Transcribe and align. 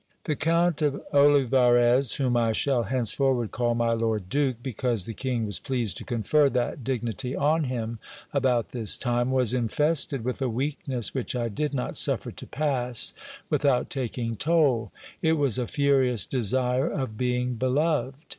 The 0.23 0.35
Count 0.35 0.81
of 0.81 0.99
Olivarez, 1.13 2.15
whom 2.15 2.35
I 2.35 2.53
shall 2.53 2.85
hencefonvard 2.85 3.51
call 3.51 3.75
my 3.75 3.93
lord 3.93 4.29
duke, 4.29 4.55
because 4.63 5.05
the 5.05 5.13
king 5.13 5.45
was 5.45 5.59
pleased 5.59 5.95
to 5.97 6.03
confer 6.03 6.49
that 6.49 6.83
dignity 6.83 7.35
on 7.35 7.65
him 7.65 7.99
about 8.33 8.69
this 8.69 8.97
time, 8.97 9.29
was 9.29 9.53
infested 9.53 10.23
with 10.25 10.41
a 10.41 10.49
weakness 10.49 11.13
which 11.13 11.35
I 11.35 11.49
did 11.49 11.75
not 11.75 11.95
suffer 11.95 12.31
to 12.31 12.47
pass 12.47 13.13
without 13.51 13.91
taking 13.91 14.35
toll: 14.35 14.91
it 15.21 15.33
was 15.33 15.59
a 15.59 15.67
furious 15.67 16.25
desire 16.25 16.89
of 16.89 17.15
being 17.15 17.53
beloved. 17.53 18.15